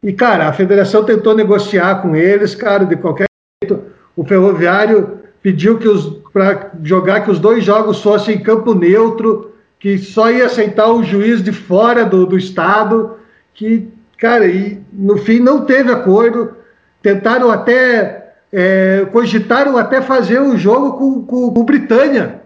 [0.03, 3.25] E, cara, a federação tentou negociar com eles, cara, de qualquer
[3.63, 3.83] jeito.
[4.15, 9.51] O Ferroviário pediu que os para jogar que os dois jogos fossem em campo neutro,
[9.79, 13.15] que só ia aceitar o juiz de fora do, do estado,
[13.51, 16.53] que Cara, e no fim não teve acordo.
[17.01, 18.18] Tentaram até,
[18.51, 22.41] é, cogitaram até fazer o um jogo com, com, com o Britânia.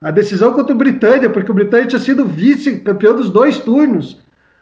[0.00, 4.20] A decisão contra o Britânia, porque o Britânia tinha sido vice-campeão dos dois turnos.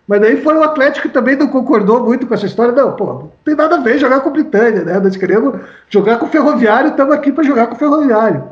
[0.09, 2.73] Mas daí foi o Atlético que também não concordou muito com essa história.
[2.73, 4.99] Não, pô, não tem nada a ver jogar com o Britânia, né?
[5.01, 8.45] Nós queremos jogar com o Ferroviário, estamos aqui para jogar com o Ferroviário.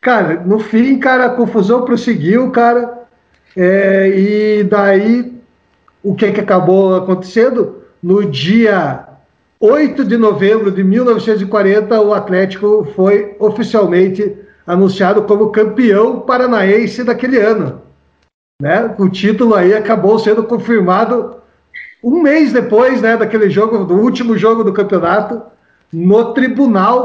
[0.00, 3.02] Cara, no fim, cara, a confusão prosseguiu, cara.
[3.56, 5.40] É, e daí
[6.02, 7.84] o que, que acabou acontecendo?
[8.02, 9.06] No dia
[9.64, 17.80] 8 de novembro de 1940, o Atlético foi oficialmente anunciado como campeão paranaense daquele ano.
[18.60, 18.92] Né?
[18.98, 21.36] O título aí acabou sendo confirmado
[22.02, 25.40] um mês depois né, daquele jogo, do último jogo do campeonato,
[25.92, 27.04] no tribunal.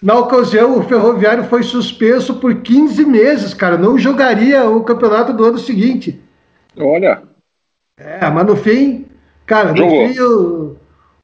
[0.00, 3.76] Na ocasião, o Ferroviário foi suspenso por 15 meses, cara.
[3.76, 6.22] Não jogaria o campeonato do ano seguinte.
[6.78, 7.20] Olha.
[7.96, 9.06] É, mas no fim,
[9.44, 10.76] cara, no fim o,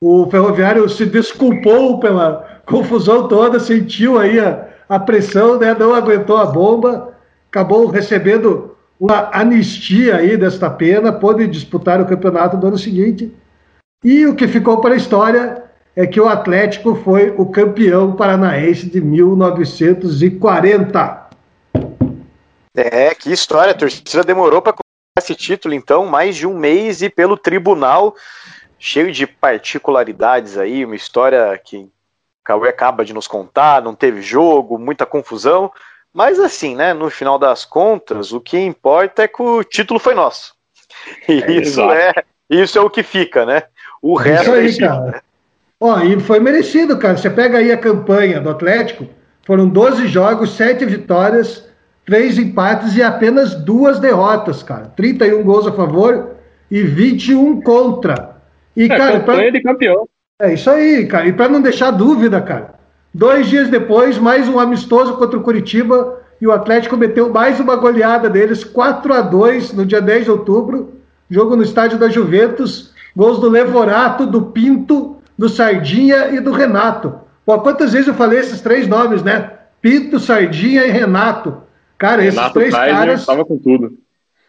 [0.06, 6.36] o Ferroviário se desculpou pela confusão toda, sentiu aí a, a pressão, né, não aguentou
[6.36, 7.14] a bomba,
[7.50, 13.34] acabou recebendo uma anistia aí desta pena, pôde disputar o campeonato do ano seguinte.
[14.04, 15.64] E o que ficou para a história
[15.96, 21.28] é que o Atlético foi o campeão paranaense de 1940.
[22.76, 23.70] É, que história.
[23.70, 24.74] A torcida demorou para
[25.16, 28.16] esse título, então, mais de um mês e pelo tribunal,
[28.84, 31.90] cheio de particularidades aí, uma história que o
[32.44, 35.72] Cauê acaba de nos contar, não teve jogo, muita confusão,
[36.12, 40.14] mas assim, né, no final das contas, o que importa é que o título foi
[40.14, 40.52] nosso.
[41.26, 42.12] E é, isso, é,
[42.50, 43.62] isso é o que fica, né?
[44.02, 45.00] O é resto aí, é cara.
[45.00, 45.20] Né?
[45.80, 47.16] Ó, e foi merecido, cara.
[47.16, 49.08] Você pega aí a campanha do Atlético,
[49.46, 51.66] foram 12 jogos, 7 vitórias,
[52.04, 54.92] três empates e apenas duas derrotas, cara.
[54.94, 56.36] 31 gols a favor
[56.70, 58.33] e 21 contra.
[58.76, 59.50] E, é, cara, campanha pra...
[59.50, 60.08] de campeão.
[60.40, 61.26] É isso aí, cara.
[61.26, 62.74] E para não deixar dúvida, cara,
[63.12, 67.76] dois dias depois, mais um amistoso contra o Curitiba e o Atlético meteu mais uma
[67.76, 70.94] goleada deles, 4 a 2 no dia 10 de outubro,
[71.30, 77.20] jogo no estádio da Juventus, gols do Levorato, do Pinto, do Sardinha e do Renato.
[77.46, 79.52] Pô, quantas vezes eu falei esses três nomes, né?
[79.80, 81.62] Pinto, Sardinha e Renato.
[81.98, 83.24] Cara, Renato esses três caras.
[83.24, 83.98] Com tudo.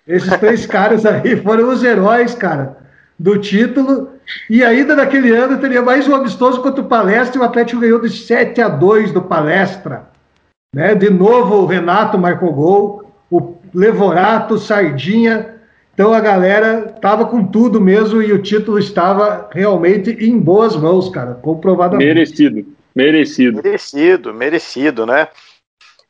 [0.07, 2.77] Esses três caras aí foram os heróis, cara,
[3.17, 4.14] do título.
[4.49, 8.01] E ainda naquele ano teria mais um amistoso contra o Palestra e o Atlético ganhou
[8.01, 10.09] de 7 a 2 do Palestra.
[10.73, 10.95] Né?
[10.95, 15.55] De novo o Renato marcou gol, o Levorato, Sardinha.
[15.93, 21.09] Então a galera tava com tudo mesmo e o título estava realmente em boas mãos,
[21.09, 22.13] cara, comprovadamente.
[22.13, 23.63] Merecido, merecido.
[23.63, 25.27] Merecido, merecido, né?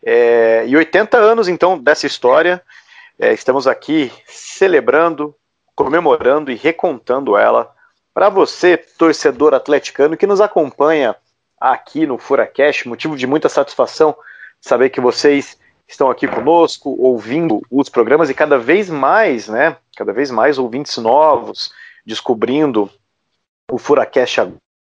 [0.04, 2.62] É, e 80 anos, então, dessa história,
[3.20, 5.34] é, estamos aqui celebrando,
[5.76, 7.75] comemorando e recontando ela
[8.16, 11.18] para você, torcedor atleticano, que nos acompanha
[11.60, 14.16] aqui no Furacast, motivo de muita satisfação
[14.62, 20.14] saber que vocês estão aqui conosco, ouvindo os programas e cada vez mais, né, cada
[20.14, 21.74] vez mais ouvintes novos,
[22.06, 22.90] descobrindo
[23.70, 24.40] o Furacast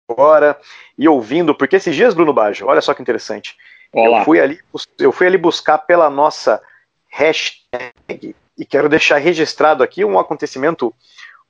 [0.09, 0.59] agora
[0.97, 3.59] e ouvindo, porque esses dias, Bruno Baggio, olha só que interessante,
[3.93, 4.59] eu fui, ali,
[4.99, 6.63] eu fui ali buscar pela nossa
[7.11, 10.95] hashtag e quero deixar registrado aqui um acontecimento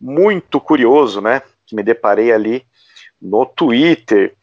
[0.01, 1.41] muito curioso, né?
[1.69, 2.67] Que me deparei ali
[3.21, 4.35] no Twitter.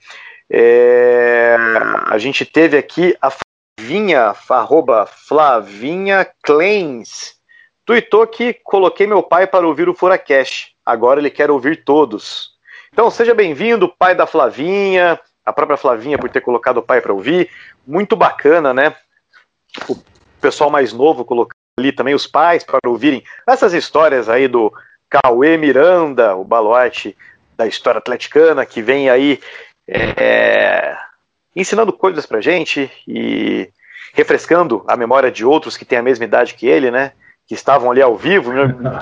[0.49, 1.57] É,
[2.05, 7.35] a gente teve aqui a Flavinha, arroba Flavinha Claims,
[7.85, 10.75] tweetou que coloquei meu pai para ouvir o Furacast.
[10.85, 12.55] Agora ele quer ouvir todos.
[12.93, 17.13] Então seja bem-vindo, pai da Flavinha, a própria Flavinha por ter colocado o pai para
[17.13, 17.49] ouvir.
[17.85, 18.95] Muito bacana, né?
[19.89, 19.97] O
[20.39, 24.71] pessoal mais novo colocando ali também os pais para ouvirem essas histórias aí do
[25.09, 27.15] Cauê Miranda, o baluarte
[27.57, 29.39] da história atleticana, que vem aí
[29.87, 30.95] é,
[31.55, 33.69] ensinando coisas pra gente e
[34.13, 37.11] refrescando a memória de outros que têm a mesma idade que ele, né?
[37.47, 38.51] Que estavam ali ao vivo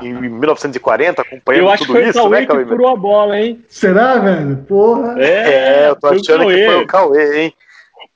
[0.01, 2.63] em 1940 acompanhando eu acho tudo que foi isso, o Cauê né, Cauê?
[2.63, 3.65] que furou a bola, hein?
[3.69, 4.57] Será, velho?
[4.67, 5.15] Porra.
[5.19, 7.53] É, eu tô achando que foi o Cauê, hein?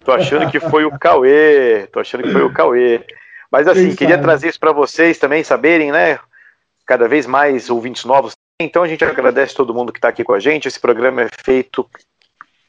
[0.04, 1.88] Tô achando que foi o Cauê.
[1.92, 3.02] Tô achando que foi o Cauê.
[3.52, 4.24] Mas assim, Quem queria sabe?
[4.24, 6.20] trazer isso para vocês também saberem, né?
[6.88, 8.32] Cada vez mais ouvintes novos.
[8.62, 10.68] Então a gente agradece todo mundo que está aqui com a gente.
[10.68, 11.86] Esse programa é feito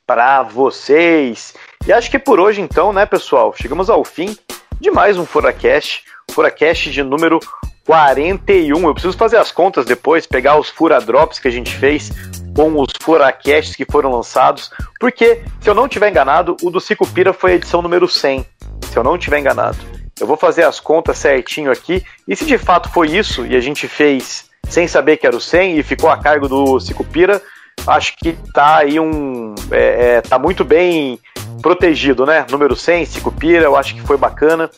[0.04, 1.54] para vocês.
[1.86, 3.54] E acho que por hoje, então, né, pessoal?
[3.56, 4.36] Chegamos ao fim
[4.80, 6.02] de mais um Furacast.
[6.32, 7.38] Furacast de número
[7.86, 8.86] 41.
[8.86, 12.10] Eu preciso fazer as contas depois, pegar os Furadrops que a gente fez
[12.56, 14.70] com os Furacasts que foram lançados.
[14.98, 18.44] Porque, se eu não tiver enganado, o do Cicupira foi a edição número 100.
[18.90, 19.78] Se eu não tiver enganado.
[20.20, 22.02] Eu vou fazer as contas certinho aqui.
[22.26, 25.40] E se de fato foi isso e a gente fez sem saber que era o
[25.40, 27.40] 100 e ficou a cargo do Cicupira,
[27.86, 29.54] acho que tá aí um.
[29.70, 31.18] É, é, tá muito bem
[31.62, 32.44] protegido, né?
[32.50, 34.70] Número 100, Cicupira, eu acho que foi bacana.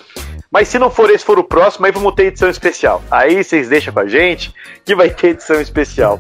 [0.51, 3.03] Mas se não for esse, for o próximo, aí vamos ter edição especial.
[3.11, 4.53] Aí vocês deixam com a gente
[4.85, 6.19] que vai ter edição especial.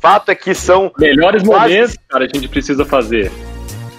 [0.00, 0.92] Fato é que são.
[0.98, 3.30] Melhores quase- momentos, cara, a gente precisa fazer.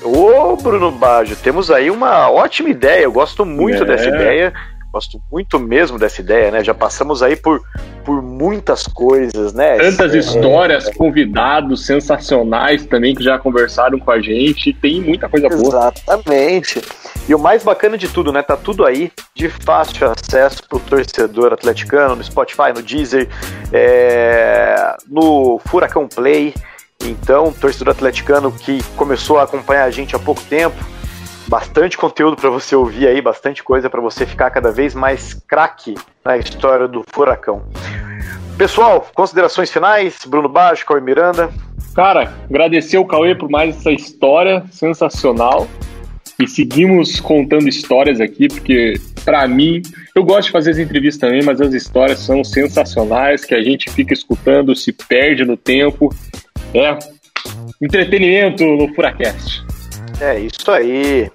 [0.04, 3.04] Ô, Bruno Baggio, temos aí uma ótima ideia.
[3.04, 3.86] Eu gosto muito É.
[3.86, 4.54] dessa ideia.
[4.92, 6.64] Gosto muito mesmo dessa ideia, né?
[6.64, 7.64] Já passamos aí por,
[8.06, 9.76] por muitas coisas, né?
[9.78, 14.72] Tantas É, histórias, convidados sensacionais também que já conversaram com a gente.
[14.72, 15.92] Tem muita coisa boa.
[15.96, 16.80] Exatamente.
[17.28, 18.44] E o mais bacana de tudo, né?
[18.44, 23.28] Tá tudo aí de fácil acesso pro torcedor atleticano, no Spotify, no Deezer,
[23.72, 26.54] é, no Furacão Play.
[27.06, 30.76] Então, torcedor atleticano que começou a acompanhar a gente há pouco tempo,
[31.48, 35.96] bastante conteúdo para você ouvir aí, bastante coisa para você ficar cada vez mais craque
[36.24, 37.64] na história do Furacão.
[38.58, 41.52] Pessoal, considerações finais, Bruno Baixo, Cauê Miranda.
[41.94, 45.68] Cara, agradecer o Cauê por mais essa história sensacional.
[46.42, 48.94] E seguimos contando histórias aqui, porque,
[49.24, 49.82] pra mim,
[50.16, 53.90] eu gosto de fazer as entrevistas também, mas as histórias são sensacionais, que a gente
[53.92, 56.10] fica escutando, se perde no tempo.
[56.74, 56.98] É
[57.82, 59.64] entretenimento no Furacast.
[60.20, 61.30] É isso aí.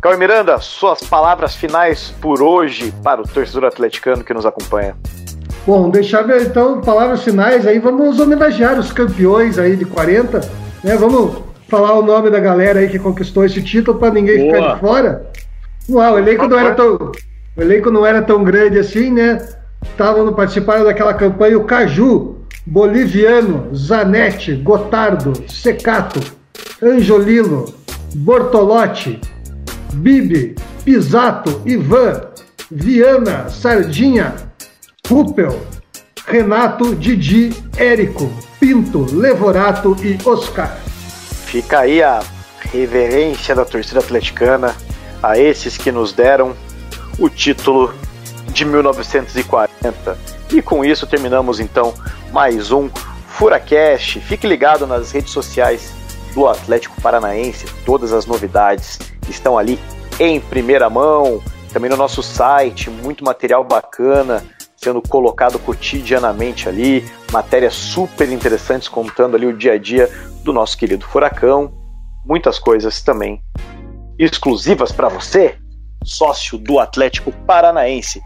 [0.00, 4.96] Cauê Miranda, suas palavras finais por hoje para o torcedor atleticano que nos acompanha.
[5.64, 10.40] Bom, deixar então palavras finais aí, vamos homenagear os campeões aí de 40,
[10.82, 10.96] né?
[10.96, 14.54] Vamos falar o nome da galera aí que conquistou esse título para ninguém Boa.
[14.54, 15.26] ficar de fora.
[15.88, 17.12] Uau, o elenco não era tão,
[17.56, 19.38] o elenco não era tão grande assim, né?
[19.84, 22.31] Estavam participaram daquela campanha o Caju,
[22.66, 26.20] Boliviano, Zanetti, Gotardo, Secato,
[26.82, 27.74] Angiolino,
[28.14, 29.20] Bortolotti,
[29.94, 30.54] Bibi,
[30.84, 32.20] Pisato, Ivan,
[32.70, 34.34] Viana, Sardinha,
[35.08, 35.60] Ruppel,
[36.26, 40.78] Renato, Didi, Érico, Pinto, Levorato e Oscar.
[41.46, 42.22] Fica aí a
[42.60, 44.74] reverência da torcida atleticana
[45.22, 46.54] a esses que nos deram
[47.18, 47.92] o título
[48.48, 50.18] de 1940.
[50.52, 51.92] E com isso terminamos então
[52.32, 52.88] mais um
[53.28, 54.18] Furacast.
[54.20, 55.92] Fique ligado nas redes sociais
[56.34, 59.78] do Atlético Paranaense, todas as novidades estão ali
[60.18, 64.42] em primeira mão, também no nosso site, muito material bacana
[64.82, 70.10] sendo colocado cotidianamente ali, matérias super interessantes contando ali o dia a dia
[70.42, 71.72] do nosso querido Furacão,
[72.26, 73.40] muitas coisas também
[74.18, 75.56] exclusivas para você,
[76.04, 78.20] sócio do Atlético Paranaense.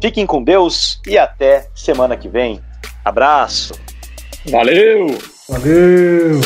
[0.00, 2.60] Fiquem com Deus e até semana que vem.
[3.04, 3.74] Abraço.
[4.50, 5.18] Valeu!
[5.48, 6.40] Valeu!